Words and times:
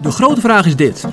De 0.00 0.10
grote 0.10 0.40
vraag 0.40 0.66
is 0.66 0.76
dit. 0.76 1.04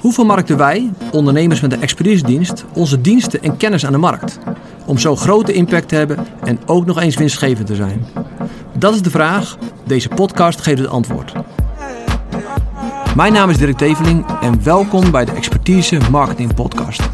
Hoe 0.00 0.12
vermarkten 0.12 0.56
wij, 0.56 0.90
ondernemers 1.12 1.60
met 1.60 1.72
een 1.72 1.82
expeditiedienst, 1.82 2.64
onze 2.74 3.00
diensten 3.00 3.42
en 3.42 3.56
kennis 3.56 3.86
aan 3.86 3.92
de 3.92 3.98
markt? 3.98 4.38
Om 4.86 4.98
zo 4.98 5.16
grote 5.16 5.52
impact 5.52 5.88
te 5.88 5.94
hebben 5.94 6.26
en 6.44 6.58
ook 6.66 6.86
nog 6.86 7.00
eens 7.00 7.16
winstgevend 7.16 7.66
te 7.66 7.74
zijn. 7.74 8.06
Dat 8.78 8.94
is 8.94 9.02
de 9.02 9.10
vraag. 9.10 9.56
Deze 9.86 10.08
podcast 10.08 10.60
geeft 10.60 10.78
het 10.78 10.88
antwoord. 10.88 11.32
Mijn 13.16 13.32
naam 13.32 13.50
is 13.50 13.58
Dirk 13.58 13.76
Teveling 13.76 14.26
en 14.40 14.62
welkom 14.62 15.10
bij 15.10 15.24
de 15.24 15.32
Expertise 15.32 15.98
Marketing 16.10 16.54
Podcast. 16.54 17.08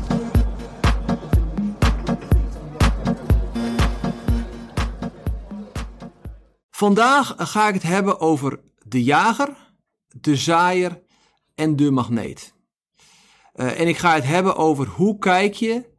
Vandaag 6.71 7.35
ga 7.37 7.69
ik 7.69 7.75
het 7.75 7.83
hebben 7.83 8.21
over 8.21 8.61
de 8.87 9.03
jager, 9.03 9.49
de 10.21 10.37
zaaier 10.37 11.03
en 11.55 11.77
de 11.77 11.91
magneet. 11.91 12.55
Uh, 13.55 13.81
en 13.81 13.89
ik 13.89 13.97
ga 13.97 14.15
het 14.15 14.25
hebben 14.25 14.57
over 14.57 14.87
hoe 14.87 15.19
kijk 15.19 15.55
je 15.55 15.93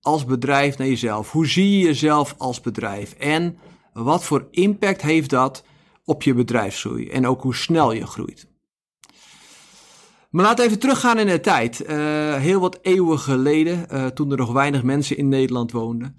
als 0.00 0.24
bedrijf 0.24 0.78
naar 0.78 0.86
jezelf? 0.86 1.32
Hoe 1.32 1.46
zie 1.46 1.78
je 1.78 1.84
jezelf 1.84 2.34
als 2.38 2.60
bedrijf? 2.60 3.12
En 3.12 3.58
wat 3.92 4.24
voor 4.24 4.48
impact 4.50 5.02
heeft 5.02 5.30
dat 5.30 5.64
op 6.04 6.22
je 6.22 6.34
bedrijfsgroei? 6.34 7.08
En 7.08 7.26
ook 7.26 7.42
hoe 7.42 7.54
snel 7.54 7.92
je 7.92 8.06
groeit. 8.06 8.48
Maar 10.30 10.44
laten 10.44 10.58
we 10.58 10.64
even 10.64 10.80
teruggaan 10.80 11.18
in 11.18 11.26
de 11.26 11.40
tijd. 11.40 11.80
Uh, 11.80 12.34
heel 12.34 12.60
wat 12.60 12.78
eeuwen 12.82 13.18
geleden, 13.18 13.86
uh, 13.92 14.06
toen 14.06 14.30
er 14.30 14.36
nog 14.36 14.52
weinig 14.52 14.82
mensen 14.82 15.16
in 15.16 15.28
Nederland 15.28 15.72
woonden. 15.72 16.16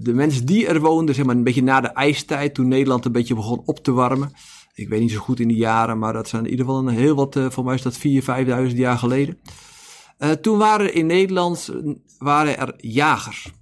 De 0.00 0.12
mensen 0.14 0.46
die 0.46 0.66
er 0.66 0.80
woonden, 0.80 1.14
zeg 1.14 1.24
maar 1.24 1.36
een 1.36 1.44
beetje 1.44 1.62
na 1.62 1.80
de 1.80 1.88
ijstijd, 1.88 2.54
toen 2.54 2.68
Nederland 2.68 3.04
een 3.04 3.12
beetje 3.12 3.34
begon 3.34 3.62
op 3.64 3.78
te 3.78 3.92
warmen. 3.92 4.32
Ik 4.74 4.88
weet 4.88 5.00
niet 5.00 5.10
zo 5.10 5.18
goed 5.18 5.40
in 5.40 5.48
die 5.48 5.56
jaren, 5.56 5.98
maar 5.98 6.12
dat 6.12 6.28
zijn 6.28 6.44
in 6.44 6.50
ieder 6.50 6.66
geval 6.66 6.80
een 6.80 6.94
heel 6.94 7.14
wat, 7.14 7.40
voor 7.48 7.64
mij 7.64 7.74
is 7.74 7.82
dat 7.82 7.98
4.000, 7.98 8.70
5.000 8.70 8.76
jaar 8.76 8.98
geleden. 8.98 9.38
toen 10.40 10.58
waren 10.58 10.86
er 10.86 10.94
in 10.94 11.06
Nederland 11.06 11.70
waren 12.18 12.58
er 12.58 12.74
jagers. 12.76 13.52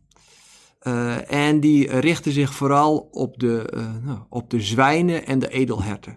en 1.27 1.61
die 1.61 1.99
richtten 1.99 2.33
zich 2.33 2.55
vooral 2.55 3.09
op 3.11 3.39
de, 3.39 3.73
nou, 4.05 4.19
op 4.29 4.51
de 4.51 4.61
zwijnen 4.61 5.27
en 5.27 5.39
de 5.39 5.49
edelherten. 5.49 6.17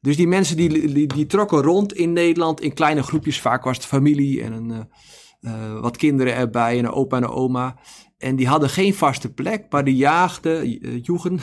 Dus 0.00 0.16
die 0.16 0.28
mensen 0.28 0.56
die, 0.56 0.92
die, 0.92 1.06
die, 1.06 1.26
trokken 1.26 1.62
rond 1.62 1.92
in 1.92 2.12
Nederland 2.12 2.60
in 2.60 2.74
kleine 2.74 3.02
groepjes. 3.02 3.40
Vaak 3.40 3.64
was 3.64 3.76
het 3.76 3.86
familie 3.86 4.42
en 4.42 4.52
een, 4.52 4.88
uh, 5.40 5.80
wat 5.80 5.96
kinderen 5.96 6.34
erbij 6.34 6.78
en 6.78 6.84
een 6.84 6.92
opa 6.92 7.16
en 7.16 7.22
een 7.22 7.28
oma. 7.28 7.76
En 8.18 8.36
die 8.36 8.48
hadden 8.48 8.70
geen 8.70 8.94
vaste 8.94 9.32
plek, 9.32 9.66
maar 9.70 9.84
die 9.84 9.96
jaagden, 9.96 10.86
uh, 10.86 11.00
joegen, 11.02 11.40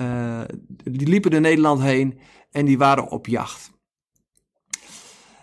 uh, 0.00 0.40
die 0.98 1.08
liepen 1.08 1.30
door 1.30 1.40
Nederland 1.40 1.82
heen 1.82 2.18
en 2.50 2.64
die 2.64 2.78
waren 2.78 3.08
op 3.08 3.26
jacht. 3.26 3.70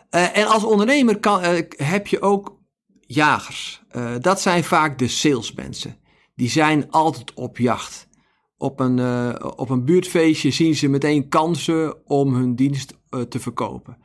en 0.09 0.47
als 0.47 0.63
ondernemer 0.63 1.19
kan, 1.19 1.41
heb 1.77 2.07
je 2.07 2.21
ook 2.21 2.61
jagers. 2.99 3.83
dat 4.19 4.41
zijn 4.41 4.63
vaak 4.63 4.97
de 4.97 5.07
salesmensen. 5.07 5.97
Die 6.35 6.49
zijn 6.49 6.91
altijd 6.91 7.33
op 7.33 7.57
jacht 7.57 8.07
op 8.57 8.79
een, 8.79 8.99
op 9.57 9.69
een 9.69 9.85
buurtfeestje 9.85 10.51
zien 10.51 10.75
ze 10.75 10.87
meteen 10.87 11.29
kansen 11.29 12.07
om 12.07 12.33
hun 12.33 12.55
dienst 12.55 12.93
te 13.29 13.39
verkopen. 13.39 13.97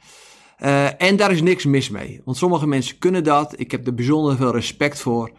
Uh, 0.62 1.02
en 1.02 1.16
daar 1.16 1.30
is 1.30 1.42
niks 1.42 1.64
mis 1.64 1.88
mee, 1.88 2.20
want 2.24 2.36
sommige 2.36 2.66
mensen 2.66 2.98
kunnen 2.98 3.24
dat. 3.24 3.60
Ik 3.60 3.70
heb 3.70 3.86
er 3.86 3.94
bijzonder 3.94 4.36
veel 4.36 4.52
respect 4.52 5.00
voor. 5.00 5.30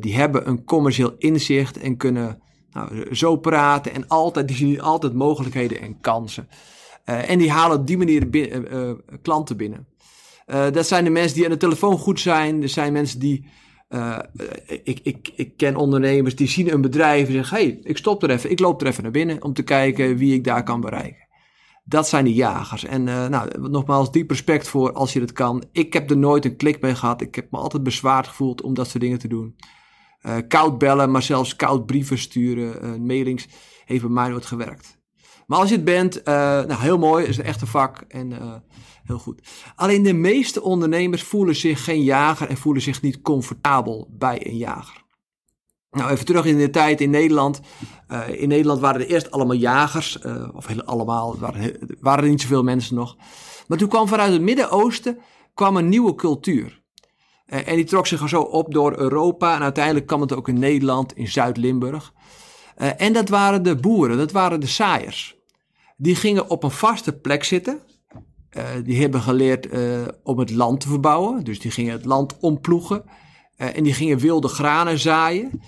die 0.00 0.14
hebben 0.14 0.48
een 0.48 0.64
commercieel 0.64 1.14
inzicht 1.18 1.78
en 1.78 1.96
kunnen 1.96 2.40
nou, 2.72 3.14
zo 3.14 3.36
praten 3.36 3.94
en 3.94 4.08
altijd, 4.08 4.48
die 4.48 4.56
zien 4.56 4.80
altijd 4.80 5.14
mogelijkheden 5.14 5.80
en 5.80 6.00
kansen. 6.00 6.48
en 7.04 7.38
die 7.38 7.50
halen 7.50 7.78
op 7.78 7.86
die 7.86 7.98
manier 7.98 8.28
klanten 9.22 9.56
binnen. 9.56 9.86
dat 10.46 10.86
zijn 10.86 11.04
de 11.04 11.10
mensen 11.10 11.34
die 11.34 11.44
aan 11.44 11.50
de 11.50 11.56
telefoon 11.56 11.98
goed 11.98 12.20
zijn. 12.20 12.62
Er 12.62 12.68
zijn 12.68 12.92
mensen 12.92 13.20
die 13.20 13.44
ik, 14.82 15.00
ik, 15.02 15.32
ik 15.36 15.56
ken 15.56 15.76
ondernemers 15.76 16.36
die 16.36 16.48
zien 16.48 16.72
een 16.72 16.80
bedrijf 16.80 17.26
en 17.26 17.32
zeggen: 17.32 17.56
hey, 17.56 17.80
ik 17.82 17.96
stop 17.96 18.22
er 18.22 18.30
even, 18.30 18.50
ik 18.50 18.58
loop 18.58 18.80
er 18.80 18.86
even 18.86 19.02
naar 19.02 19.12
binnen 19.12 19.42
om 19.42 19.52
te 19.52 19.62
kijken 19.62 20.16
wie 20.16 20.34
ik 20.34 20.44
daar 20.44 20.62
kan 20.62 20.80
bereiken. 20.80 21.28
Dat 21.90 22.08
zijn 22.08 22.24
die 22.24 22.34
jagers. 22.34 22.84
En 22.84 23.06
uh, 23.06 23.26
nou, 23.26 23.68
nogmaals, 23.68 24.12
diep 24.12 24.30
respect 24.30 24.68
voor 24.68 24.92
als 24.92 25.12
je 25.12 25.20
dat 25.20 25.32
kan. 25.32 25.64
Ik 25.72 25.92
heb 25.92 26.10
er 26.10 26.16
nooit 26.16 26.44
een 26.44 26.56
klik 26.56 26.80
mee 26.80 26.94
gehad. 26.94 27.20
Ik 27.20 27.34
heb 27.34 27.50
me 27.50 27.58
altijd 27.58 27.82
bezwaard 27.82 28.28
gevoeld 28.28 28.62
om 28.62 28.74
dat 28.74 28.88
soort 28.88 29.02
dingen 29.02 29.18
te 29.18 29.28
doen. 29.28 29.56
Uh, 30.22 30.36
koud 30.48 30.78
bellen, 30.78 31.10
maar 31.10 31.22
zelfs 31.22 31.56
koud 31.56 31.86
brieven 31.86 32.18
sturen, 32.18 33.06
mailings, 33.06 33.48
heeft 33.84 34.02
bij 34.02 34.10
mij 34.10 34.28
nooit 34.28 34.46
gewerkt. 34.46 34.98
Maar 35.46 35.58
als 35.58 35.68
je 35.68 35.74
het 35.74 35.84
bent, 35.84 36.24
nou, 36.24 36.74
heel 36.74 36.98
mooi, 36.98 37.26
is 37.26 37.38
een 37.38 37.44
echte 37.44 37.66
vak. 37.66 38.04
En 38.08 38.62
Heel 39.10 39.18
goed. 39.18 39.48
Alleen 39.74 40.02
de 40.02 40.12
meeste 40.12 40.62
ondernemers 40.62 41.22
voelen 41.22 41.56
zich 41.56 41.84
geen 41.84 42.02
jager 42.02 42.48
en 42.48 42.56
voelen 42.56 42.82
zich 42.82 43.02
niet 43.02 43.20
comfortabel 43.20 44.08
bij 44.10 44.46
een 44.46 44.56
jager. 44.56 44.99
Nou, 45.90 46.10
even 46.10 46.24
terug 46.24 46.44
in 46.44 46.58
de 46.58 46.70
tijd 46.70 47.00
in 47.00 47.10
Nederland. 47.10 47.60
Uh, 48.08 48.28
in 48.28 48.48
Nederland 48.48 48.80
waren 48.80 49.00
er 49.00 49.06
eerst 49.06 49.30
allemaal 49.30 49.56
jagers, 49.56 50.18
uh, 50.26 50.48
of 50.54 50.66
heel, 50.66 50.82
allemaal, 50.82 51.38
waren, 51.38 51.78
waren 52.00 52.24
er 52.24 52.30
niet 52.30 52.40
zoveel 52.40 52.62
mensen 52.62 52.94
nog. 52.94 53.16
Maar 53.66 53.78
toen 53.78 53.88
kwam 53.88 54.08
vanuit 54.08 54.32
het 54.32 54.42
Midden-Oosten 54.42 55.18
kwam 55.54 55.76
een 55.76 55.88
nieuwe 55.88 56.14
cultuur. 56.14 56.82
Uh, 57.46 57.68
en 57.68 57.76
die 57.76 57.84
trok 57.84 58.06
zich 58.06 58.28
zo 58.28 58.40
op 58.40 58.72
door 58.72 58.98
Europa 58.98 59.54
en 59.54 59.62
uiteindelijk 59.62 60.06
kwam 60.06 60.20
het 60.20 60.32
ook 60.32 60.48
in 60.48 60.58
Nederland, 60.58 61.16
in 61.16 61.28
Zuid-Limburg. 61.28 62.12
en 62.74 63.12
dat 63.12 63.28
waren 63.28 63.62
de 63.62 63.76
boeren, 63.76 64.16
dat 64.16 64.32
waren 64.32 64.60
de 64.60 64.66
saaiers. 64.66 65.36
Die 65.96 66.14
gingen 66.14 66.50
op 66.50 66.62
een 66.62 66.70
vaste 66.70 67.12
plek 67.12 67.44
zitten, 67.44 67.80
die 68.84 69.00
hebben 69.00 69.20
geleerd 69.20 69.68
om 70.22 70.38
het 70.38 70.50
land 70.50 70.80
te 70.80 70.88
verbouwen. 70.88 71.44
Dus 71.44 71.60
die 71.60 71.70
gingen 71.70 71.92
het 71.92 72.04
land 72.04 72.38
omploegen. 72.38 73.04
Uh, 73.60 73.76
en 73.76 73.82
die 73.82 73.94
gingen 73.94 74.18
wilde 74.18 74.48
granen 74.48 74.98
zaaien. 74.98 75.62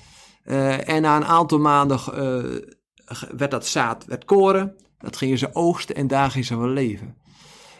en 0.84 1.02
na 1.02 1.16
een 1.16 1.24
aantal 1.24 1.58
maanden 1.58 2.00
werd 3.36 3.50
dat 3.50 3.66
zaad 3.66 4.04
werd 4.04 4.24
koren. 4.24 4.76
Dat 4.98 5.16
gingen 5.16 5.38
ze 5.38 5.54
oogsten 5.54 5.96
en 5.96 6.06
daar 6.06 6.30
gingen 6.30 6.46
ze 6.46 6.56
wel 6.56 6.68
leven. 6.68 7.16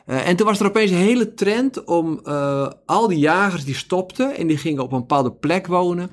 en 0.05 0.37
toen 0.37 0.47
was 0.47 0.61
er 0.61 0.67
opeens 0.67 0.91
een 0.91 0.97
hele 0.97 1.35
trend 1.35 1.85
om 1.85 2.21
al 2.87 3.09
die 3.09 3.19
jagers 3.19 3.65
die 3.65 3.75
stopten 3.75 4.37
en 4.37 4.47
die 4.47 4.57
gingen 4.57 4.83
op 4.83 4.93
een 4.93 4.99
bepaalde 4.99 5.33
plek 5.33 5.67
wonen. 5.67 6.09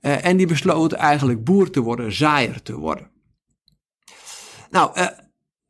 en 0.00 0.36
die 0.36 0.46
besloten 0.46 0.98
eigenlijk 0.98 1.44
boer 1.44 1.70
te 1.70 1.80
worden, 1.80 2.12
zaaier 2.12 2.62
te 2.62 2.76
worden. 2.76 3.10
Nou, 4.70 4.90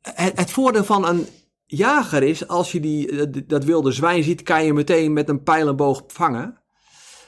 het, 0.01 0.37
het 0.37 0.51
voordeel 0.51 0.83
van 0.83 1.07
een 1.07 1.27
jager 1.65 2.23
is, 2.23 2.47
als 2.47 2.71
je 2.71 2.79
die, 2.79 3.09
eh, 3.09 3.43
dat 3.47 3.63
wilde 3.63 3.91
zwijn 3.91 4.23
ziet, 4.23 4.43
kan 4.43 4.65
je 4.65 4.73
meteen 4.73 5.13
met 5.13 5.29
een 5.29 5.43
pijl 5.43 5.67
en 5.67 5.75
boog 5.75 6.03
vangen. 6.07 6.62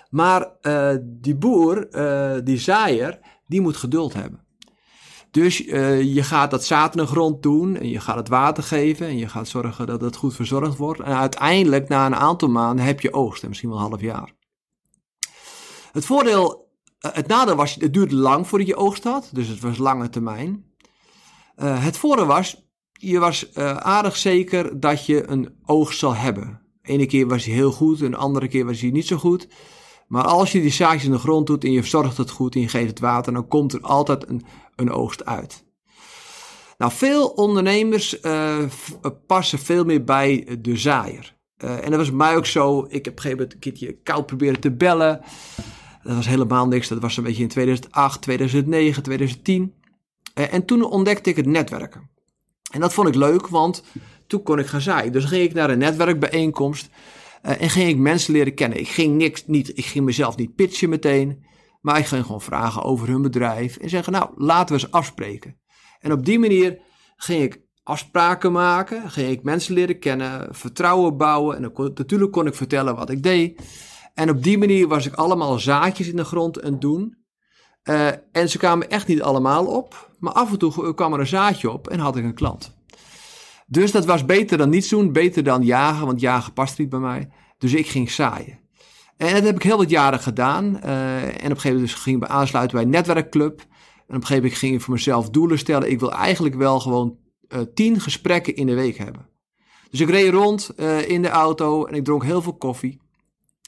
Maar 0.09 0.51
uh, 0.61 0.89
die 1.01 1.35
boer, 1.35 1.87
uh, 1.91 2.41
die 2.43 2.57
zaaier, 2.57 3.19
die 3.47 3.61
moet 3.61 3.77
geduld 3.77 4.13
hebben. 4.13 4.43
Dus 5.31 5.65
uh, 5.65 6.01
je 6.01 6.23
gaat 6.23 6.51
dat 6.51 6.65
zaad 6.65 6.95
in 6.95 7.01
de 7.01 7.07
grond 7.07 7.43
doen 7.43 7.75
en 7.75 7.89
je 7.89 7.99
gaat 7.99 8.15
het 8.15 8.27
water 8.27 8.63
geven 8.63 9.07
en 9.07 9.17
je 9.17 9.29
gaat 9.29 9.47
zorgen 9.47 9.85
dat 9.85 10.01
het 10.01 10.15
goed 10.15 10.35
verzorgd 10.35 10.77
wordt. 10.77 10.99
En 10.99 11.15
uiteindelijk, 11.15 11.87
na 11.87 12.05
een 12.05 12.15
aantal 12.15 12.49
maanden, 12.49 12.85
heb 12.85 12.99
je 13.01 13.13
oogst, 13.13 13.43
en 13.43 13.47
misschien 13.47 13.69
wel 13.69 13.77
een 13.77 13.89
half 13.89 14.01
jaar. 14.01 14.33
Het 15.91 16.05
voordeel, 16.05 16.69
het 16.99 17.27
nadeel 17.27 17.55
was, 17.55 17.75
het 17.75 17.93
duurde 17.93 18.15
lang 18.15 18.47
voordat 18.47 18.67
je 18.67 18.75
oogst 18.75 19.03
had, 19.03 19.29
dus 19.33 19.47
het 19.47 19.59
was 19.59 19.77
lange 19.77 20.09
termijn. 20.09 20.65
het 21.55 21.97
voordeel 21.97 22.25
was, 22.25 22.67
je 22.91 23.19
was 23.19 23.55
aardig 23.55 24.17
zeker 24.17 24.79
dat 24.79 25.05
je 25.05 25.29
een 25.29 25.55
oogst 25.65 25.99
zal 25.99 26.15
hebben. 26.15 26.61
Ene 26.81 27.05
keer 27.05 27.27
was 27.27 27.45
hij 27.45 27.53
heel 27.53 27.71
goed, 27.71 28.01
een 28.01 28.15
andere 28.15 28.47
keer 28.47 28.65
was 28.65 28.81
hij 28.81 28.89
niet 28.89 29.07
zo 29.07 29.17
goed. 29.17 29.47
Maar 30.07 30.23
als 30.23 30.51
je 30.51 30.61
die 30.61 30.71
zaadjes 30.71 31.03
in 31.03 31.11
de 31.11 31.17
grond 31.17 31.47
doet 31.47 31.63
en 31.63 31.71
je 31.71 31.81
verzorgt 31.81 32.17
het 32.17 32.29
goed 32.29 32.55
en 32.55 32.61
je 32.61 32.67
geeft 32.67 32.89
het 32.89 32.99
water, 32.99 33.33
dan 33.33 33.47
komt 33.47 33.73
er 33.73 33.81
altijd 33.81 34.29
een, 34.29 34.45
een 34.75 34.91
oogst 34.91 35.25
uit. 35.25 35.65
Nou, 36.77 36.91
veel 36.91 37.27
ondernemers 37.27 38.21
uh, 38.21 38.57
passen 39.27 39.59
veel 39.59 39.85
meer 39.85 40.03
bij 40.03 40.57
de 40.61 40.77
zaaier. 40.77 41.35
Uh, 41.63 41.83
en 41.83 41.89
dat 41.89 41.99
was 41.99 42.07
bij 42.07 42.17
mij 42.17 42.35
ook 42.35 42.45
zo. 42.45 42.85
Ik 42.89 43.05
heb 43.05 43.07
op 43.07 43.07
een 43.07 43.21
gegeven 43.21 43.37
moment 43.37 43.53
een 43.53 43.59
keertje 43.59 43.97
koud 44.03 44.25
proberen 44.25 44.59
te 44.59 44.71
bellen. 44.71 45.21
Dat 46.03 46.15
was 46.15 46.27
helemaal 46.27 46.67
niks. 46.67 46.87
Dat 46.87 47.01
was 47.01 47.17
een 47.17 47.23
beetje 47.23 47.43
in 47.43 47.49
2008, 47.49 48.21
2009, 48.21 49.03
2010. 49.03 49.73
Uh, 50.35 50.53
en 50.53 50.65
toen 50.65 50.83
ontdekte 50.83 51.29
ik 51.29 51.35
het 51.35 51.45
netwerken. 51.45 52.09
En 52.71 52.79
dat 52.79 52.93
vond 52.93 53.07
ik 53.07 53.15
leuk, 53.15 53.47
want 53.47 53.83
toen 54.27 54.43
kon 54.43 54.59
ik 54.59 54.65
gaan 54.65 54.81
zaaien. 54.81 55.11
Dus 55.11 55.25
ging 55.25 55.43
ik 55.43 55.53
naar 55.53 55.69
een 55.69 55.77
netwerkbijeenkomst 55.77 56.89
uh, 57.45 57.61
en 57.61 57.69
ging 57.69 57.89
ik 57.89 57.97
mensen 57.97 58.33
leren 58.33 58.53
kennen. 58.53 58.79
Ik 58.79 58.87
ging, 58.87 59.15
niks, 59.15 59.45
niet, 59.47 59.77
ik 59.77 59.85
ging 59.85 60.05
mezelf 60.05 60.37
niet 60.37 60.55
pitchen 60.55 60.89
meteen, 60.89 61.45
maar 61.81 61.97
ik 61.97 62.05
ging 62.05 62.25
gewoon 62.25 62.41
vragen 62.41 62.83
over 62.83 63.07
hun 63.07 63.21
bedrijf 63.21 63.77
en 63.77 63.89
zeggen, 63.89 64.13
nou, 64.13 64.29
laten 64.35 64.75
we 64.75 64.81
eens 64.81 64.91
afspreken. 64.91 65.59
En 65.99 66.11
op 66.11 66.25
die 66.25 66.39
manier 66.39 66.79
ging 67.15 67.43
ik 67.43 67.63
afspraken 67.83 68.51
maken, 68.51 69.09
ging 69.09 69.29
ik 69.29 69.43
mensen 69.43 69.73
leren 69.73 69.99
kennen, 69.99 70.55
vertrouwen 70.55 71.17
bouwen 71.17 71.57
en 71.57 71.71
kon, 71.71 71.91
natuurlijk 71.95 72.31
kon 72.31 72.47
ik 72.47 72.55
vertellen 72.55 72.95
wat 72.95 73.09
ik 73.09 73.23
deed. 73.23 73.61
En 74.13 74.29
op 74.29 74.43
die 74.43 74.57
manier 74.57 74.87
was 74.87 75.05
ik 75.05 75.13
allemaal 75.13 75.59
zaadjes 75.59 76.07
in 76.07 76.15
de 76.15 76.23
grond 76.23 76.63
aan 76.63 76.79
doen. 76.79 77.23
Uh, 77.83 78.07
en 78.31 78.49
ze 78.49 78.57
kwamen 78.57 78.89
echt 78.89 79.07
niet 79.07 79.21
allemaal 79.21 79.65
op. 79.65 80.11
Maar 80.19 80.33
af 80.33 80.51
en 80.51 80.57
toe 80.57 80.93
kwam 80.93 81.13
er 81.13 81.19
een 81.19 81.27
zaadje 81.27 81.71
op 81.71 81.87
en 81.87 81.99
had 81.99 82.15
ik 82.15 82.23
een 82.23 82.33
klant. 82.33 82.74
Dus 83.65 83.91
dat 83.91 84.05
was 84.05 84.25
beter 84.25 84.57
dan 84.57 84.69
niets 84.69 84.89
doen, 84.89 85.11
beter 85.11 85.43
dan 85.43 85.63
jagen, 85.63 86.05
want 86.05 86.19
jagen 86.19 86.53
past 86.53 86.77
niet 86.77 86.89
bij 86.89 86.99
mij. 86.99 87.29
Dus 87.57 87.73
ik 87.73 87.87
ging 87.87 88.11
zaaien. 88.11 88.59
En 89.17 89.33
dat 89.33 89.43
heb 89.43 89.55
ik 89.55 89.63
heel 89.63 89.77
wat 89.77 89.89
jaren 89.89 90.19
gedaan. 90.19 90.79
Uh, 90.83 91.23
en 91.23 91.29
op 91.29 91.35
een 91.35 91.41
gegeven 91.41 91.73
moment 91.73 91.91
ging 91.91 92.23
ik 92.23 92.29
aansluiten 92.29 92.75
bij 92.75 92.85
een 92.85 92.91
netwerkclub. 92.91 93.59
En 93.59 93.65
op 94.15 94.21
een 94.21 94.21
gegeven 94.21 94.35
moment 94.35 94.59
ging 94.59 94.73
ik 94.73 94.81
voor 94.81 94.93
mezelf 94.93 95.29
doelen 95.29 95.59
stellen. 95.59 95.91
Ik 95.91 95.99
wil 95.99 96.13
eigenlijk 96.13 96.55
wel 96.55 96.79
gewoon 96.79 97.17
uh, 97.49 97.59
tien 97.73 97.99
gesprekken 97.99 98.55
in 98.55 98.65
de 98.65 98.73
week 98.73 98.97
hebben. 98.97 99.29
Dus 99.89 99.99
ik 99.99 100.09
reed 100.09 100.31
rond 100.31 100.71
uh, 100.77 101.09
in 101.09 101.21
de 101.21 101.29
auto 101.29 101.85
en 101.85 101.93
ik 101.93 102.03
dronk 102.03 102.23
heel 102.23 102.41
veel 102.41 102.57
koffie. 102.57 103.01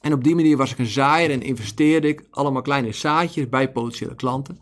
En 0.01 0.13
op 0.13 0.23
die 0.23 0.35
manier 0.35 0.57
was 0.57 0.71
ik 0.71 0.79
een 0.79 0.85
zaaier 0.85 1.31
en 1.31 1.41
investeerde 1.41 2.07
ik 2.07 2.27
allemaal 2.29 2.61
kleine 2.61 2.91
zaadjes 2.91 3.49
bij 3.49 3.71
potentiële 3.71 4.15
klanten. 4.15 4.59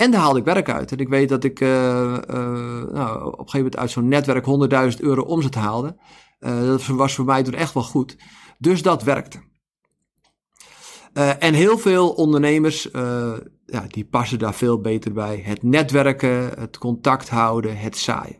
En 0.00 0.10
daar 0.10 0.20
haalde 0.20 0.38
ik 0.38 0.44
werk 0.44 0.70
uit. 0.70 0.92
En 0.92 0.98
ik 0.98 1.08
weet 1.08 1.28
dat 1.28 1.44
ik 1.44 1.60
uh, 1.60 1.68
nou, 1.68 3.24
op 3.24 3.38
een 3.38 3.38
gegeven 3.38 3.56
moment 3.56 3.76
uit 3.76 3.90
zo'n 3.90 4.08
netwerk 4.08 4.44
100.000 4.92 5.00
euro 5.00 5.22
omzet 5.22 5.54
haalde. 5.54 5.96
dat 6.38 6.86
was 6.86 7.14
voor 7.14 7.24
mij 7.24 7.42
toen 7.42 7.54
echt 7.54 7.74
wel 7.74 7.82
goed. 7.82 8.16
Dus 8.58 8.82
dat 8.82 9.02
werkte. 9.02 9.40
En 11.38 11.54
heel 11.54 11.78
veel 11.78 12.10
ondernemers, 12.10 12.88
ja, 13.66 13.86
die 13.88 14.04
passen 14.04 14.38
daar 14.38 14.54
veel 14.54 14.80
beter 14.80 15.12
bij. 15.12 15.42
Het 15.44 15.62
netwerken, 15.62 16.50
het 16.58 16.78
contact 16.78 17.28
houden, 17.28 17.78
het 17.78 17.96
zaaien. 17.96 18.36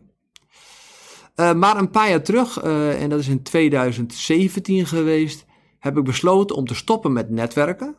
Uh, 1.35 1.53
maar 1.53 1.77
een 1.77 1.89
paar 1.89 2.09
jaar 2.09 2.23
terug, 2.23 2.57
en 2.61 3.09
dat 3.09 3.19
is 3.19 3.27
in 3.27 3.43
2017 3.43 4.85
geweest, 4.85 5.45
heb 5.79 5.97
ik 5.97 6.03
besloten 6.03 6.55
om 6.55 6.65
te 6.65 6.75
stoppen 6.75 7.13
met 7.13 7.29
netwerken. 7.29 7.95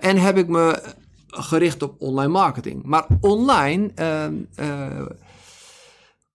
en 0.00 0.16
heb 0.16 0.36
ik 0.36 0.48
me 0.48 0.96
gericht 1.28 1.82
op 1.82 1.94
online 1.98 2.32
marketing. 2.32 2.82
Maar 2.84 3.06
online, 3.20 3.90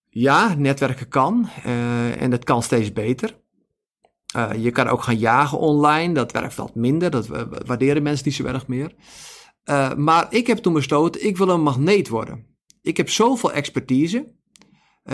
ja, 0.10 0.56
netwerken 0.58 1.08
kan. 1.08 1.50
en 2.20 2.30
dat 2.30 2.44
kan 2.44 2.64
steeds 2.64 2.94
beter. 2.94 3.42
Uh, 4.38 4.50
je 4.64 4.72
kan 4.72 4.88
ook 4.88 5.04
gaan 5.04 5.18
jagen 5.18 5.58
online. 5.58 6.14
Dat 6.14 6.32
werkt 6.32 6.56
wat 6.56 6.76
minder. 6.76 7.10
Dat 7.10 7.28
waarderen 7.66 8.04
mensen 8.04 8.26
niet 8.26 8.36
zo 8.36 8.46
erg 8.46 8.68
meer. 8.68 8.94
Maar 9.98 10.28
ik 10.30 10.48
heb 10.48 10.58
toen 10.58 10.74
besloten, 10.74 11.26
ik 11.26 11.38
wil 11.38 11.50
een 11.50 11.62
magneet 11.62 12.10
worden. 12.10 12.46
Ik 12.82 12.98
heb 12.98 13.10
zoveel 13.10 13.52
expertise. 13.52 14.34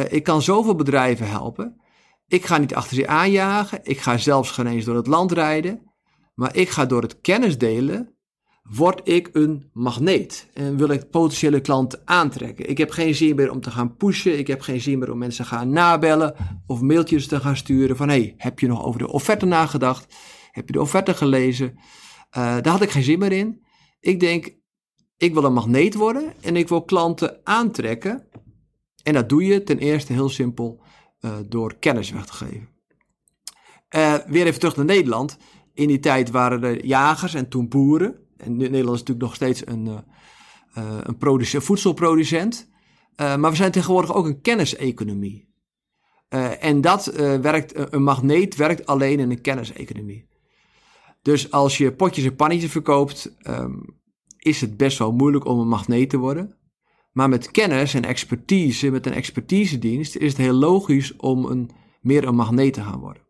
Ik 0.09 0.23
kan 0.23 0.41
zoveel 0.41 0.75
bedrijven 0.75 1.29
helpen. 1.29 1.81
Ik 2.27 2.45
ga 2.45 2.57
niet 2.57 2.75
achter 2.75 2.95
ze 2.95 3.07
aanjagen. 3.07 3.79
Ik 3.83 3.99
ga 3.99 4.17
zelfs 4.17 4.51
geen 4.51 4.67
eens 4.67 4.85
door 4.85 4.95
het 4.95 5.07
land 5.07 5.31
rijden. 5.31 5.91
Maar 6.35 6.55
ik 6.55 6.69
ga 6.69 6.85
door 6.85 7.01
het 7.01 7.21
kennis 7.21 7.57
delen 7.57 8.15
word 8.63 9.07
ik 9.07 9.29
een 9.33 9.69
magneet 9.73 10.47
en 10.53 10.77
wil 10.77 10.89
ik 10.89 11.09
potentiële 11.09 11.61
klanten 11.61 12.01
aantrekken. 12.05 12.69
Ik 12.69 12.77
heb 12.77 12.91
geen 12.91 13.15
zin 13.15 13.35
meer 13.35 13.51
om 13.51 13.61
te 13.61 13.71
gaan 13.71 13.95
pushen. 13.95 14.37
Ik 14.37 14.47
heb 14.47 14.61
geen 14.61 14.81
zin 14.81 14.99
meer 14.99 15.11
om 15.11 15.17
mensen 15.17 15.43
te 15.43 15.49
gaan 15.49 15.69
nabellen 15.69 16.35
of 16.65 16.81
mailtjes 16.81 17.27
te 17.27 17.39
gaan 17.39 17.57
sturen 17.57 17.97
van 17.97 18.09
hey, 18.09 18.33
heb 18.37 18.59
je 18.59 18.67
nog 18.67 18.83
over 18.83 18.99
de 18.99 19.11
offerte 19.11 19.45
nagedacht? 19.45 20.15
Heb 20.51 20.67
je 20.67 20.73
de 20.73 20.81
offerte 20.81 21.13
gelezen? 21.13 21.73
Uh, 21.77 21.81
daar 22.31 22.67
had 22.67 22.81
ik 22.81 22.89
geen 22.89 23.03
zin 23.03 23.19
meer 23.19 23.31
in. 23.31 23.65
Ik 23.99 24.19
denk, 24.19 24.55
ik 25.17 25.33
wil 25.33 25.43
een 25.43 25.53
magneet 25.53 25.95
worden 25.95 26.33
en 26.41 26.55
ik 26.55 26.67
wil 26.67 26.83
klanten 26.83 27.39
aantrekken. 27.43 28.27
En 29.03 29.13
dat 29.13 29.29
doe 29.29 29.45
je 29.45 29.63
ten 29.63 29.77
eerste 29.77 30.13
heel 30.13 30.29
simpel 30.29 30.81
uh, 31.21 31.31
door 31.47 31.75
kennis 31.79 32.11
weg 32.11 32.25
te 32.25 32.33
geven. 32.33 32.69
Uh, 33.95 34.15
weer 34.27 34.45
even 34.45 34.59
terug 34.59 34.75
naar 34.75 34.85
Nederland. 34.85 35.37
In 35.73 35.87
die 35.87 35.99
tijd 35.99 36.31
waren 36.31 36.63
er 36.63 36.85
jagers 36.85 37.33
en 37.33 37.49
toen 37.49 37.67
boeren. 37.67 38.27
En 38.39 38.57
Nederland 38.57 38.95
is 38.95 38.99
natuurlijk 38.99 39.21
nog 39.21 39.35
steeds 39.35 39.67
een, 39.67 39.85
uh, 39.85 39.99
een 41.03 41.17
producent, 41.17 41.63
voedselproducent. 41.63 42.69
Uh, 43.15 43.35
maar 43.35 43.51
we 43.51 43.57
zijn 43.57 43.71
tegenwoordig 43.71 44.13
ook 44.13 44.25
een 44.25 44.41
kenniseconomie. 44.41 45.47
En 46.59 46.81
dat 46.81 47.05
werkt, 47.41 47.93
een 47.93 48.03
magneet 48.03 48.55
werkt 48.55 48.85
alleen 48.85 49.19
in 49.19 49.31
een 49.31 49.41
kenniseconomie. 49.41 50.27
Dus 51.21 51.51
als 51.51 51.77
je 51.77 51.93
potjes 51.93 52.25
en 52.25 52.35
pannetjes 52.35 52.71
verkoopt, 52.71 53.35
um, 53.47 53.99
is 54.37 54.61
het 54.61 54.77
best 54.77 54.97
wel 54.97 55.11
moeilijk 55.11 55.45
om 55.45 55.59
een 55.59 55.67
magneet 55.67 56.09
te 56.09 56.17
worden. 56.17 56.57
Maar 57.11 57.29
met 57.29 57.51
kennis 57.51 57.93
en 57.93 58.05
expertise, 58.05 58.89
met 58.89 59.05
een 59.05 59.13
expertisedienst, 59.13 60.15
is 60.15 60.31
het 60.31 60.37
heel 60.37 60.53
logisch 60.53 61.15
om 61.15 61.45
een, 61.45 61.69
meer 62.01 62.27
een 62.27 62.35
magneet 62.35 62.73
te 62.73 62.81
gaan 62.81 62.99
worden. 62.99 63.23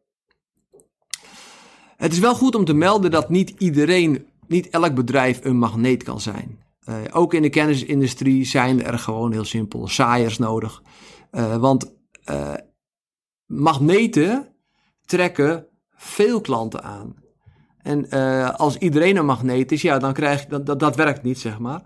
Het 1.98 2.12
is 2.12 2.20
wel 2.20 2.36
goed 2.36 2.56
om 2.56 2.66
te 2.66 2.74
melden 2.74 3.12
dat 3.12 3.30
niet 3.30 3.50
iedereen 3.58 4.28
niet 4.50 4.70
elk 4.70 4.96
bedrijf 4.96 5.40
een 5.44 5.58
magneet 5.58 6.04
kan 6.04 6.22
zijn. 6.22 6.60
Uh, 6.90 6.96
ook 7.12 7.34
in 7.34 7.42
de 7.42 7.50
kennisindustrie 7.50 8.46
zijn 8.46 8.84
er 8.84 9.00
gewoon 9.00 9.32
heel 9.32 9.46
simpel 9.46 9.88
saaiers 9.88 10.38
nodig. 10.38 10.82
Uh, 11.32 11.56
want 11.56 11.94
uh, 12.32 12.54
magneten 13.46 14.48
trekken 15.06 15.66
veel 15.96 16.42
klanten 16.42 16.84
aan. 16.84 17.16
En 17.82 18.10
als 18.58 18.78
iedereen 18.78 19.18
een 19.18 19.26
magneet 19.26 19.72
is, 19.72 19.82
ja, 19.82 20.00
dan 20.00 20.14
krijg 20.14 20.42
je 20.42 20.50
dat, 20.50 20.66
dat, 20.66 20.80
dat 20.80 20.96
werkt 20.96 21.24
niet, 21.24 21.40
zeg 21.40 21.60
maar. 21.60 21.82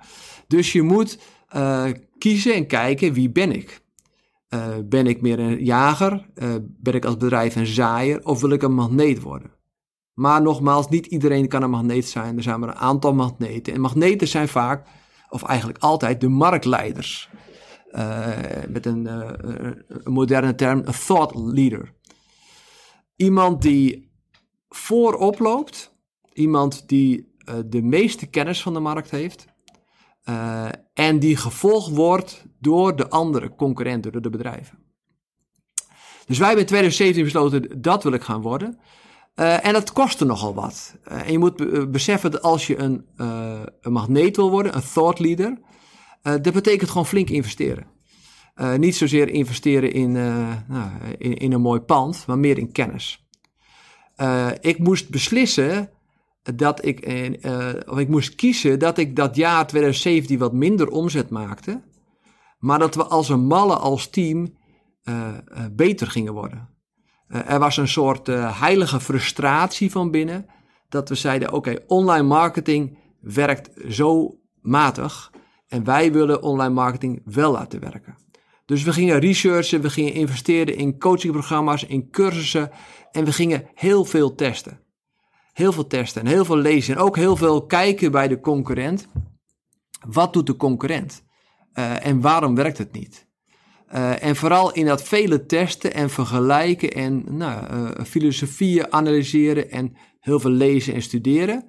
Dus 0.47 0.71
je 0.71 0.81
moet 0.81 1.19
kiezen 2.17 2.53
en 2.53 2.67
kijken 2.67 3.13
wie 3.13 3.29
ben 3.29 3.51
ik. 3.51 3.81
ben 4.85 5.07
ik 5.07 5.21
meer 5.21 5.39
een 5.39 5.63
jager? 5.63 6.29
ben 6.59 6.93
ik 6.93 7.05
als 7.05 7.17
bedrijf 7.17 7.55
een 7.55 7.65
zaaier? 7.65 8.25
Of 8.25 8.41
wil 8.41 8.49
ik 8.49 8.61
een 8.61 8.73
magneet 8.73 9.21
worden? 9.21 9.51
Maar 10.13 10.41
nogmaals, 10.41 10.89
niet 10.89 11.05
iedereen 11.05 11.47
kan 11.47 11.63
een 11.63 11.69
magneet 11.69 12.07
zijn. 12.07 12.37
Er 12.37 12.43
zijn 12.43 12.59
maar 12.59 12.69
een 12.69 12.75
aantal 12.75 13.13
magneten. 13.13 13.73
En 13.73 13.81
magneten 13.81 14.27
zijn 14.27 14.47
vaak, 14.47 14.87
of 15.29 15.43
eigenlijk 15.43 15.79
altijd, 15.79 16.21
de 16.21 16.27
marktleiders. 16.27 17.29
Uh, 17.91 18.37
met 18.69 18.85
een, 18.85 19.05
uh, 19.05 19.29
een, 19.35 20.13
moderne 20.13 20.55
term, 20.55 20.81
een 20.85 20.93
thought 21.05 21.35
leader. 21.35 21.93
Iemand 23.15 23.61
die 23.61 24.11
voorop 24.69 25.39
loopt. 25.39 25.95
Iemand 26.33 26.87
die 26.87 27.35
uh, 27.49 27.55
de 27.65 27.81
meeste 27.81 28.25
kennis 28.25 28.61
van 28.61 28.73
de 28.73 28.79
markt 28.79 29.11
heeft. 29.11 29.45
en 30.93 31.19
die 31.19 31.37
gevolgd 31.37 31.95
wordt 31.95 32.45
door 32.59 32.95
de 32.95 33.09
andere 33.09 33.55
concurrenten, 33.55 34.11
door 34.11 34.21
de 34.21 34.29
bedrijven. 34.29 34.77
Dus 36.25 36.37
wij 36.37 36.47
hebben 36.47 36.65
in 36.65 36.71
2017 36.71 37.23
besloten, 37.23 37.81
dat 37.81 38.03
wil 38.03 38.13
ik 38.13 38.23
gaan 38.23 38.41
worden. 38.41 38.79
Uh, 39.35 39.65
en 39.65 39.73
dat 39.73 39.93
kostte 39.93 40.25
nogal 40.25 40.53
wat. 40.53 40.95
Uh, 41.11 41.21
en 41.21 41.31
je 41.31 41.37
moet 41.37 41.91
beseffen 41.91 42.31
dat 42.31 42.41
als 42.41 42.67
je 42.67 42.77
een, 42.77 43.05
uh, 43.17 43.61
een 43.81 43.91
magneet 43.91 44.35
wil 44.35 44.49
worden, 44.49 44.75
een 44.75 44.83
thought 44.93 45.19
leader, 45.19 45.59
dat 46.21 46.53
betekent 46.53 46.89
gewoon 46.89 47.05
flink 47.05 47.29
investeren. 47.29 47.85
niet 48.77 48.95
zozeer 48.95 49.29
investeren 49.29 49.91
in, 49.91 50.11
nou, 50.67 50.89
in, 51.17 51.33
in, 51.33 51.53
een 51.53 51.61
mooi 51.61 51.79
pand, 51.79 52.23
maar 52.27 52.39
meer 52.39 52.57
in 52.57 52.71
kennis. 52.71 53.27
ik 54.61 54.79
moest 54.79 55.09
beslissen 55.09 55.89
dat 56.55 56.85
ik, 56.85 57.05
of 57.87 57.97
ik 57.97 58.07
moest 58.07 58.35
kiezen 58.35 58.79
dat 58.79 58.97
ik 58.97 59.15
dat 59.15 59.35
jaar 59.35 59.67
2017 59.67 60.37
wat 60.37 60.53
minder 60.53 60.89
omzet 60.89 61.29
maakte, 61.29 61.81
maar 62.59 62.79
dat 62.79 62.95
we 62.95 63.03
als 63.03 63.29
een 63.29 63.45
malle 63.45 63.75
als 63.75 64.09
team 64.09 64.57
beter 65.71 66.07
gingen 66.07 66.33
worden. 66.33 66.72
Uh, 67.33 67.51
er 67.51 67.59
was 67.59 67.77
een 67.77 67.87
soort 67.87 68.29
uh, 68.29 68.59
heilige 68.59 68.99
frustratie 68.99 69.91
van 69.91 70.11
binnen. 70.11 70.45
Dat 70.89 71.09
we 71.09 71.15
zeiden: 71.15 71.53
oké, 71.53 71.77
online 71.87 72.27
marketing 72.27 72.97
werkt 73.19 73.69
zo 73.89 74.39
matig. 74.61 75.31
En 75.67 75.83
wij 75.83 76.11
willen 76.11 76.43
online 76.43 76.73
marketing 76.73 77.21
wel 77.25 77.51
laten 77.51 77.79
werken. 77.79 78.17
Dus 78.65 78.83
we 78.83 78.93
gingen 78.93 79.19
researchen, 79.19 79.81
we 79.81 79.89
gingen 79.89 80.13
investeren 80.13 80.75
in 80.75 80.99
coachingprogramma's, 80.99 81.83
in 81.83 82.09
cursussen. 82.09 82.71
En 83.11 83.25
we 83.25 83.33
gingen 83.33 83.67
heel 83.73 84.05
veel 84.05 84.35
testen. 84.35 84.79
Heel 85.53 85.71
veel 85.71 85.87
testen 85.87 86.21
en 86.21 86.27
heel 86.27 86.45
veel 86.45 86.57
lezen. 86.57 86.95
En 86.95 87.01
ook 87.01 87.15
heel 87.15 87.35
veel 87.35 87.65
kijken 87.65 88.11
bij 88.11 88.27
de 88.27 88.39
concurrent. 88.39 89.07
Wat 90.07 90.33
doet 90.33 90.47
de 90.47 90.55
concurrent? 90.55 91.23
Uh, 91.73 92.05
en 92.05 92.21
waarom 92.21 92.55
werkt 92.55 92.77
het 92.77 92.91
niet? 92.91 93.27
Uh, 93.91 94.23
en 94.23 94.35
vooral 94.35 94.73
in 94.73 94.85
dat 94.85 95.03
vele 95.03 95.45
testen 95.45 95.93
en 95.93 96.09
vergelijken 96.09 96.91
en 96.91 97.23
nou, 97.29 97.73
uh, 97.73 98.05
filosofieën 98.05 98.93
analyseren 98.93 99.71
en 99.71 99.95
heel 100.19 100.39
veel 100.39 100.51
lezen 100.51 100.93
en 100.93 101.01
studeren, 101.01 101.65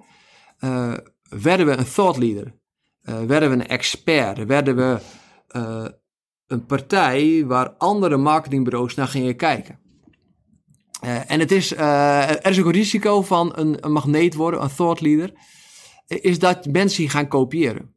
uh, 0.59 0.93
werden 1.29 1.65
we 1.65 1.71
een 1.71 1.91
thought 1.93 2.17
leader. 2.17 2.55
werden 3.27 3.49
we 3.49 3.55
een 3.55 3.67
expert. 3.67 4.45
Werden 4.45 4.75
we 4.75 4.99
een 6.47 6.65
partij 6.65 7.45
waar 7.45 7.69
andere 7.69 8.17
marketingbureaus 8.17 8.95
naar 8.95 9.07
gingen 9.07 9.35
kijken. 9.35 9.79
en 11.27 11.39
het 11.39 11.51
is, 11.51 11.71
er 11.75 12.49
is 12.49 12.59
ook 12.59 12.65
een 12.65 12.71
risico 12.71 13.21
van 13.21 13.51
een, 13.55 13.91
magneet 13.91 14.33
worden, 14.33 14.61
een 14.63 14.75
thought 14.75 15.01
leader, 15.01 15.31
is 16.07 16.39
dat 16.39 16.65
mensen 16.65 17.09
gaan 17.09 17.27
kopiëren. 17.27 17.95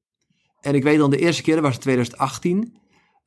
En 0.60 0.75
ik 0.75 0.82
weet 0.82 0.98
dan 0.98 1.10
de 1.10 1.18
eerste 1.18 1.42
keer, 1.42 1.60
was 1.60 1.75
in 1.75 1.80
2018, 1.80 2.78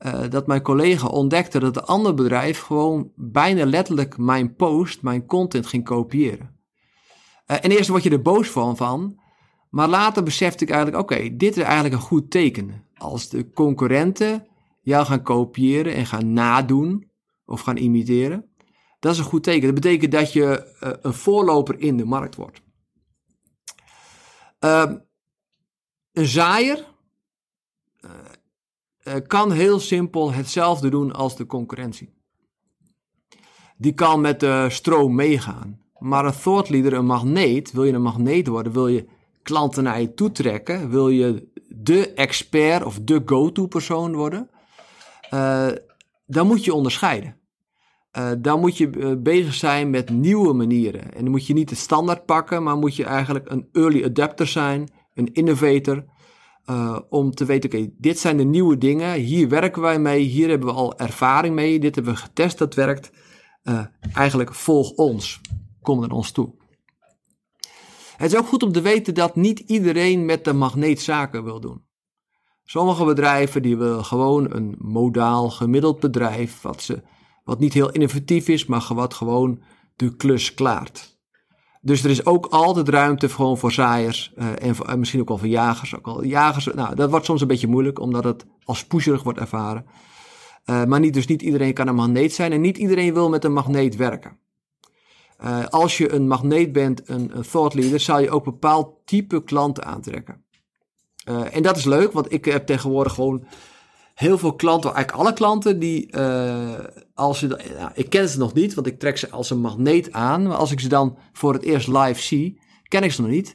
uh, 0.06 0.30
dat 0.30 0.46
mijn 0.46 0.62
collega 0.62 1.06
ontdekte 1.06 1.58
dat 1.58 1.76
een 1.76 1.84
ander 1.84 2.14
bedrijf 2.14 2.60
gewoon 2.60 3.12
bijna 3.16 3.66
letterlijk 3.66 4.18
mijn 4.18 4.54
post, 4.54 5.02
mijn 5.02 5.26
content 5.26 5.66
ging 5.66 5.84
kopiëren. 5.84 6.60
Uh, 7.46 7.56
en 7.60 7.70
eerst 7.70 7.88
word 7.88 8.02
je 8.02 8.10
er 8.10 8.22
boos 8.22 8.48
van, 8.48 8.76
van 8.76 9.20
maar 9.72 9.88
later 9.88 10.22
besefte 10.22 10.64
ik 10.64 10.70
eigenlijk, 10.70 11.02
oké, 11.02 11.36
dit 11.36 11.56
is 11.56 11.62
eigenlijk 11.62 11.94
een 11.94 12.00
goed 12.00 12.30
teken. 12.30 12.86
Als 12.94 13.28
de 13.28 13.50
concurrenten 13.50 14.46
jou 14.80 15.06
gaan 15.06 15.22
kopiëren 15.22 15.94
en 15.94 16.06
gaan 16.06 16.32
nadoen 16.32 17.10
of 17.44 17.60
gaan 17.60 17.76
imiteren, 17.76 18.50
dat 18.98 19.12
is 19.12 19.18
een 19.18 19.24
goed 19.24 19.42
teken. 19.42 19.62
Dat 19.62 19.74
betekent 19.74 20.12
dat 20.12 20.32
je 20.32 20.74
uh, 20.82 20.92
een 21.00 21.12
voorloper 21.12 21.80
in 21.80 21.96
de 21.96 22.04
markt 22.04 22.34
wordt. 22.34 22.62
Uh, 24.60 24.92
een 26.12 26.26
zaaier 26.26 26.84
uh, 29.04 29.14
kan 29.26 29.52
heel 29.52 29.80
simpel 29.80 30.32
hetzelfde 30.32 30.88
doen 30.88 31.12
als 31.12 31.36
de 31.36 31.46
concurrentie. 31.46 32.14
Die 33.76 33.92
kan 33.92 34.20
met 34.20 34.40
de 34.40 34.66
stroom 34.70 35.14
meegaan. 35.14 35.80
Maar 35.98 36.24
een 36.24 36.40
thought 36.42 36.68
leader, 36.68 36.92
een 36.92 37.06
magneet, 37.06 37.72
wil 37.72 37.84
je 37.84 37.92
een 37.92 38.02
magneet 38.02 38.46
worden, 38.46 38.72
wil 38.72 38.88
je 38.88 39.06
klanten 39.42 39.82
naar 39.82 40.00
je 40.00 40.14
toe 40.14 40.32
trekken, 40.32 40.90
wil 40.90 41.08
je 41.08 41.50
de 41.68 42.12
expert 42.12 42.84
of 42.84 42.98
de 43.02 43.22
go-to 43.26 43.66
persoon 43.66 44.14
worden, 44.14 44.50
uh, 45.34 45.68
dan 46.26 46.46
moet 46.46 46.64
je 46.64 46.74
onderscheiden. 46.74 47.36
Uh, 48.18 48.30
dan 48.38 48.60
moet 48.60 48.76
je 48.76 49.16
bezig 49.16 49.54
zijn 49.54 49.90
met 49.90 50.10
nieuwe 50.10 50.52
manieren. 50.52 51.14
En 51.14 51.22
dan 51.22 51.30
moet 51.30 51.46
je 51.46 51.54
niet 51.54 51.68
de 51.68 51.74
standaard 51.74 52.24
pakken, 52.24 52.62
maar 52.62 52.76
moet 52.76 52.96
je 52.96 53.04
eigenlijk 53.04 53.50
een 53.50 53.68
early 53.72 54.04
adapter 54.04 54.46
zijn, 54.46 54.88
een 55.14 55.32
innovator. 55.32 56.04
Uh, 56.66 56.98
om 57.08 57.34
te 57.34 57.44
weten, 57.44 57.70
oké, 57.72 57.90
dit 57.98 58.18
zijn 58.18 58.36
de 58.36 58.44
nieuwe 58.44 58.78
dingen, 58.78 59.14
hier 59.14 59.48
werken 59.48 59.82
wij 59.82 59.98
mee, 59.98 60.22
hier 60.22 60.48
hebben 60.48 60.68
we 60.68 60.74
al 60.74 60.98
ervaring 60.98 61.54
mee, 61.54 61.80
dit 61.80 61.94
hebben 61.94 62.12
we 62.14 62.20
getest, 62.20 62.58
dat 62.58 62.74
werkt. 62.74 63.10
eigenlijk 64.12 64.54
volg 64.54 64.90
ons, 64.90 65.40
kom 65.80 66.00
naar 66.00 66.10
ons 66.10 66.30
toe. 66.30 66.54
Het 68.16 68.32
is 68.32 68.38
ook 68.38 68.46
goed 68.46 68.62
om 68.62 68.72
te 68.72 68.80
weten 68.80 69.14
dat 69.14 69.36
niet 69.36 69.58
iedereen 69.58 70.24
met 70.24 70.44
de 70.44 70.52
magneet 70.52 71.00
zaken 71.00 71.44
wil 71.44 71.60
doen. 71.60 71.84
Sommige 72.64 73.04
bedrijven 73.04 73.62
die 73.62 73.76
willen 73.76 74.04
gewoon 74.04 74.54
een 74.54 74.74
modaal 74.78 75.50
gemiddeld 75.50 76.00
bedrijf, 76.00 76.60
wat, 76.60 76.82
ze, 76.82 77.02
wat 77.44 77.58
niet 77.58 77.72
heel 77.72 77.90
innovatief 77.90 78.48
is, 78.48 78.66
maar 78.66 78.86
wat 78.94 79.14
gewoon 79.14 79.62
de 79.96 80.16
klus 80.16 80.54
klaart. 80.54 81.11
Dus 81.84 82.04
er 82.04 82.10
is 82.10 82.26
ook 82.26 82.46
altijd 82.46 82.88
ruimte 82.88 83.28
gewoon 83.28 83.58
voor 83.58 83.72
zaaiers 83.72 84.32
uh, 84.38 84.70
en, 84.88 84.98
misschien 84.98 85.20
ook 85.20 85.28
wel 85.28 85.38
voor 85.38 85.46
jagers. 85.48 85.96
Ook 85.96 86.06
al 86.06 86.24
jagers, 86.24 86.68
nou, 86.74 86.94
dat 86.94 87.10
wordt 87.10 87.24
soms 87.24 87.40
een 87.40 87.46
beetje 87.46 87.66
moeilijk, 87.66 87.98
omdat 87.98 88.24
het 88.24 88.44
als 88.64 88.84
pusherig 88.84 89.22
wordt 89.22 89.38
ervaren. 89.38 89.86
Uh, 90.66 90.84
maar 90.84 91.00
niet, 91.00 91.14
dus 91.14 91.26
niet 91.26 91.42
iedereen 91.42 91.74
kan 91.74 91.88
een 91.88 91.94
magneet 91.94 92.32
zijn 92.32 92.52
en 92.52 92.60
niet 92.60 92.78
iedereen 92.78 93.14
wil 93.14 93.28
met 93.28 93.44
een 93.44 93.52
magneet 93.52 93.96
werken. 93.96 94.38
Uh, 95.44 95.66
als 95.66 95.98
je 95.98 96.12
een 96.12 96.28
magneet 96.28 96.72
bent, 96.72 97.08
een, 97.08 97.36
een 97.36 97.46
thought 97.50 97.74
leader, 97.74 98.00
zal 98.00 98.20
je 98.20 98.30
ook 98.30 98.44
bepaald 98.44 98.94
type 99.04 99.44
klanten 99.44 99.84
aantrekken. 99.84 100.44
En 101.24 101.62
dat 101.62 101.76
is 101.76 101.84
leuk, 101.84 102.12
want 102.12 102.32
ik 102.32 102.44
heb 102.44 102.66
tegenwoordig 102.66 103.12
gewoon 103.14 103.44
heel 104.14 104.38
veel 104.38 104.54
klanten, 104.54 104.94
eigenlijk 104.94 105.24
alle 105.24 105.34
klanten, 105.34 105.78
die 105.78 106.16
als 107.14 107.42
ik 107.94 108.10
ken 108.10 108.28
ze 108.28 108.38
nog 108.38 108.54
niet, 108.54 108.74
want 108.74 108.86
ik 108.86 108.98
trek 108.98 109.18
ze 109.18 109.30
als 109.30 109.50
een 109.50 109.60
magneet 109.60 110.12
aan. 110.12 110.42
Maar 110.42 110.56
als 110.56 110.70
ik 110.70 110.80
ze 110.80 110.88
dan 110.88 111.18
voor 111.32 111.52
het 111.52 111.62
eerst 111.62 111.88
live 111.88 112.20
zie, 112.20 112.60
ken 112.88 113.02
ik 113.02 113.12
ze 113.12 113.20
nog 113.20 113.30
niet. 113.30 113.54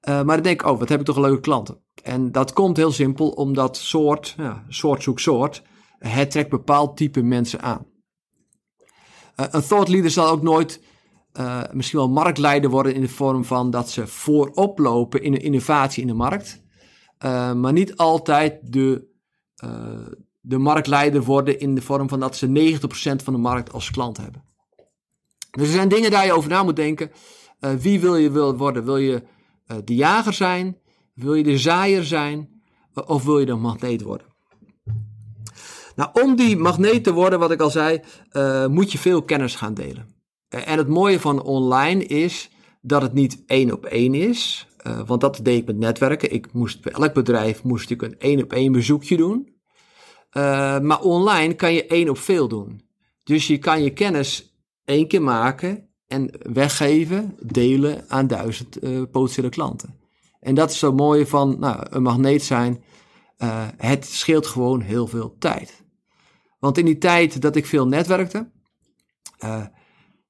maar 0.00 0.24
dan 0.24 0.42
denk 0.42 0.60
ik, 0.60 0.66
oh, 0.66 0.78
wat 0.78 0.88
heb 0.88 1.00
ik 1.00 1.06
toch 1.06 1.18
leuke 1.18 1.40
klanten. 1.40 1.80
En 2.02 2.32
dat 2.32 2.52
komt 2.52 2.76
heel 2.76 2.92
simpel, 2.92 3.28
omdat 3.28 3.76
soort, 3.76 4.34
ja, 4.36 4.64
soort 4.68 5.02
zoekt 5.02 5.20
soort, 5.20 5.62
het 5.98 6.30
trekt 6.30 6.50
bepaald 6.50 6.96
type 6.96 7.22
mensen 7.22 7.62
aan. 7.62 7.86
een 9.36 9.66
thought 9.66 9.88
leader 9.88 10.10
zal 10.10 10.28
ook 10.28 10.42
nooit 10.42 10.80
uh, 11.40 11.62
misschien 11.72 11.98
wel 11.98 12.08
marktleider 12.08 12.70
worden 12.70 12.94
in 12.94 13.00
de 13.00 13.08
vorm 13.08 13.44
van 13.44 13.70
dat 13.70 13.90
ze 13.90 14.06
voorop 14.06 14.78
lopen 14.78 15.22
in 15.22 15.32
de 15.32 15.40
innovatie 15.40 16.02
in 16.02 16.08
de 16.08 16.14
markt. 16.14 16.64
Maar 17.54 17.72
niet 17.72 17.96
altijd 17.96 18.72
de, 18.72 19.08
de 20.48 20.58
marktleider 20.58 21.22
worden 21.22 21.60
in 21.60 21.74
de 21.74 21.82
vorm 21.82 22.08
van 22.08 22.20
dat 22.20 22.36
ze 22.36 22.78
90% 22.80 23.22
van 23.22 23.32
de 23.32 23.38
markt 23.38 23.72
als 23.72 23.90
klant 23.90 24.16
hebben. 24.16 24.44
Dus 25.50 25.66
er 25.66 25.74
zijn 25.74 25.88
dingen 25.88 26.10
daar 26.10 26.26
je 26.26 26.32
over 26.32 26.50
na 26.50 26.62
moet 26.62 26.76
denken. 26.76 27.10
wie 27.78 28.00
wil 28.00 28.16
je 28.16 28.30
wil 28.30 28.56
worden? 28.56 28.84
Wil 28.84 28.96
je 28.96 29.22
de 29.84 29.94
jager 29.94 30.32
zijn? 30.32 30.78
Wil 31.14 31.34
je 31.34 31.42
de 31.42 31.58
zaaier 31.58 32.04
zijn? 32.04 32.62
Of 33.06 33.24
wil 33.24 33.38
je 33.38 33.46
de 33.46 33.54
magneet 33.54 34.02
worden? 34.02 34.26
Nou, 35.96 36.10
om 36.12 36.36
die 36.36 36.56
magneet 36.56 37.04
te 37.04 37.12
worden, 37.12 37.38
wat 37.38 37.50
ik 37.50 37.60
al 37.60 37.70
zei, 37.70 38.00
moet 38.68 38.92
je 38.92 38.98
veel 38.98 39.22
kennis 39.22 39.54
gaan 39.54 39.74
delen. 39.74 40.08
Eh, 40.48 40.68
en 40.68 40.78
het 40.78 40.88
mooie 40.88 41.20
van 41.20 41.42
online 41.42 42.04
is 42.04 42.50
dat 42.80 43.02
het 43.02 43.12
niet 43.12 43.42
één 43.46 43.72
op 43.72 43.84
één 43.84 44.14
is. 44.14 44.68
Want 45.06 45.20
dat 45.20 45.40
deed 45.42 45.58
ik 45.58 45.66
met 45.66 45.76
netwerken. 45.78 46.32
Ik 46.32 46.52
moest 46.52 46.82
bij 46.82 46.92
elk 46.92 47.14
bedrijf 47.14 47.62
moest 47.62 47.90
ik 47.90 48.02
een 48.02 48.18
één 48.18 48.42
op 48.42 48.52
één 48.52 48.72
bezoekje 48.72 49.16
doen. 49.16 49.55
Uh, 50.36 50.78
maar 50.80 51.00
online 51.00 51.54
kan 51.54 51.72
je 51.72 51.86
één 51.86 52.08
op 52.08 52.18
veel 52.18 52.48
doen. 52.48 52.80
Dus 53.24 53.46
je 53.46 53.58
kan 53.58 53.82
je 53.82 53.92
kennis 53.92 54.56
één 54.84 55.08
keer 55.08 55.22
maken 55.22 55.88
en 56.06 56.30
weggeven, 56.52 57.36
delen 57.40 58.04
aan 58.08 58.26
duizend 58.26 58.84
uh, 58.84 59.02
potentiële 59.10 59.48
klanten. 59.48 59.98
En 60.40 60.54
dat 60.54 60.70
is 60.70 60.78
zo 60.78 60.92
mooi 60.92 61.26
van 61.26 61.56
nou, 61.58 61.86
een 61.90 62.02
magneet 62.02 62.42
zijn. 62.42 62.82
het 63.76 64.06
scheelt 64.06 64.46
gewoon 64.46 64.80
heel 64.80 65.06
veel 65.06 65.36
tijd. 65.38 65.84
Want 66.58 66.78
in 66.78 66.84
die 66.84 66.98
tijd 66.98 67.40
dat 67.42 67.56
ik 67.56 67.66
veel 67.66 67.86
netwerkte, 67.86 68.50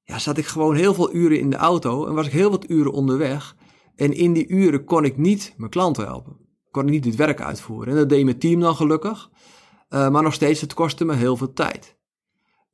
ja, 0.03 0.19
zat 0.19 0.37
ik 0.37 0.45
gewoon 0.45 0.75
heel 0.75 0.93
veel 0.93 1.13
uren 1.13 1.39
in 1.39 1.49
de 1.49 1.55
auto 1.55 2.05
en 2.05 2.13
was 2.13 2.25
ik 2.25 2.31
heel 2.31 2.49
wat 2.49 2.69
uren 2.69 2.91
onderweg. 2.91 3.55
En 3.95 4.13
in 4.13 4.33
die 4.33 4.47
uren 4.47 4.83
kon 4.83 5.05
ik 5.05 5.17
niet 5.17 5.53
mijn 5.57 5.71
klanten 5.71 6.05
helpen. 6.05 6.37
Kon 6.71 6.83
ik 6.83 6.89
niet 6.89 7.03
dit 7.03 7.15
werk 7.15 7.41
uitvoeren. 7.41 7.93
En 7.93 7.95
dat 7.99 8.09
deed 8.09 8.23
mijn 8.23 8.39
team 8.39 8.59
dan 8.59 8.75
gelukkig. 8.75 9.29
Uh, 9.89 10.09
maar 10.09 10.23
nog 10.23 10.33
steeds, 10.33 10.61
het 10.61 10.73
kostte 10.73 11.05
me 11.05 11.15
heel 11.15 11.37
veel 11.37 11.53
tijd. 11.53 11.97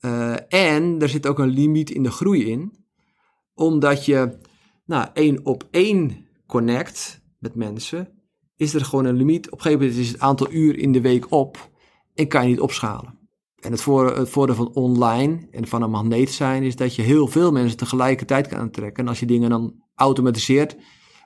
Uh, 0.02 0.36
en 0.54 1.02
er 1.02 1.10
zit 1.10 1.28
ook 1.28 1.40
een 1.40 1.50
limiet 1.50 1.90
in 1.90 2.04
de 2.04 2.12
groei 2.12 2.50
in. 2.50 2.86
Omdat 3.54 4.06
je 4.06 4.38
nou, 4.86 5.08
één 5.14 5.46
op 5.46 5.68
één 5.72 6.28
connect 6.48 7.22
met 7.40 7.56
mensen, 7.56 8.24
is 8.56 8.74
er 8.74 8.86
gewoon 8.86 9.06
een 9.06 9.16
limiet. 9.16 9.46
Op 9.46 9.54
een 9.54 9.62
gegeven 9.62 9.86
moment 9.86 10.00
is 10.00 10.12
het 10.12 10.20
aantal 10.20 10.52
uur 10.52 10.78
in 10.78 10.92
de 10.92 11.02
week 11.02 11.32
op 11.32 11.70
en 12.14 12.28
kan 12.28 12.44
je 12.44 12.50
niet 12.50 12.60
opschalen. 12.60 13.22
En 13.60 13.72
het, 13.72 13.82
voordeel 14.30 14.56
van 14.56 14.74
online 14.74 15.48
en 15.52 15.68
van 15.68 15.82
een 15.82 15.90
magneet 15.90 16.32
zijn 16.32 16.64
is 16.64 16.76
dat 16.76 16.96
je 16.96 17.02
heel 17.02 17.28
veel 17.28 17.52
mensen 17.52 17.78
tegelijkertijd 17.78 18.48
kan 18.48 18.60
aantrekken. 18.60 19.04
En 19.04 19.10
als 19.10 19.20
je 19.20 19.26
dingen 19.26 19.50
dan 19.50 19.84
automatiseert, 19.96 20.76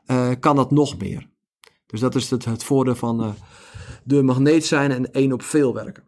uh, 0.06 0.32
kan 0.40 0.56
dat 0.56 0.72
nog 0.72 0.98
meer. 0.98 1.30
Dus 1.86 2.00
dat 2.00 2.16
is 2.16 2.30
het, 2.30 2.46
het 2.46 2.64
voordeel 2.64 2.96
van 2.96 3.36
de 4.08 4.24
magneet 4.24 4.66
zijn 4.66 4.92
en 4.92 5.12
één 5.12 5.32
op 5.32 5.42
veel 5.42 5.74
werken. 5.74 6.04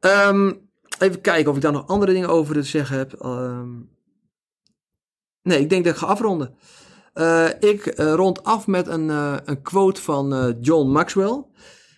Um, 0.00 0.68
even 0.98 1.20
kijken 1.20 1.50
of 1.50 1.56
ik 1.56 1.62
daar 1.62 1.72
nog 1.72 1.86
andere 1.86 2.12
dingen 2.12 2.28
over 2.28 2.54
te 2.54 2.62
zeggen 2.62 2.96
heb. 2.96 3.24
Um, 3.24 3.90
nee, 5.42 5.60
ik 5.60 5.68
denk 5.68 5.84
dat 5.84 5.92
ik 5.92 5.98
ga 5.98 6.06
afronden. 6.06 6.54
Uh, 7.14 7.48
ik 7.60 7.98
rond 7.98 8.44
af 8.44 8.66
met 8.66 8.86
een, 8.86 9.08
een 9.48 9.62
quote 9.62 10.02
van 10.02 10.56
John 10.60 10.90
Maxwell. 10.90 11.44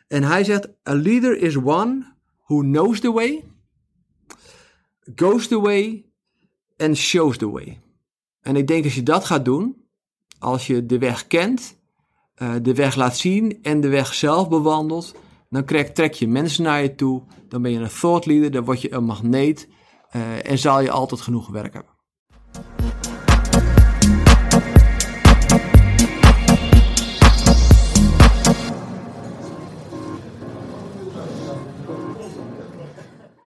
En 0.09 0.23
hij 0.23 0.45
zegt: 0.45 0.69
A 0.89 0.95
leader 0.95 1.39
is 1.39 1.57
one 1.57 2.15
who 2.45 2.61
knows 2.61 3.01
the 3.01 3.13
way, 3.13 3.45
goes 5.15 5.49
the 5.49 5.61
way 5.61 6.07
and 6.77 6.97
shows 6.97 7.37
the 7.37 7.51
way. 7.51 7.81
En 8.41 8.57
ik 8.57 8.67
denk 8.67 8.85
als 8.85 8.95
je 8.95 9.03
dat 9.03 9.25
gaat 9.25 9.45
doen, 9.45 9.85
als 10.39 10.67
je 10.67 10.87
de 10.87 10.99
weg 10.99 11.27
kent, 11.27 11.79
uh, 12.43 12.55
de 12.63 12.75
weg 12.75 12.95
laat 12.95 13.17
zien 13.17 13.59
en 13.63 13.81
de 13.81 13.89
weg 13.89 14.15
zelf 14.15 14.49
bewandelt, 14.49 15.15
dan 15.51 15.65
krijg, 15.65 15.93
trek 15.93 16.15
je 16.15 16.29
mensen 16.29 16.63
naar 16.63 16.83
je 16.83 16.95
toe, 16.95 17.23
dan 17.49 17.63
ben 17.63 17.71
je 17.71 17.79
een 17.79 17.89
thought 18.01 18.27
leader, 18.27 18.51
dan 18.51 18.65
word 18.65 18.81
je 18.81 18.93
een 18.93 19.05
magneet 19.05 19.69
uh, 20.17 20.51
en 20.51 20.59
zal 20.59 20.81
je 20.81 20.91
altijd 20.91 21.21
genoeg 21.21 21.49
werk 21.49 21.73
hebben. 21.73 21.96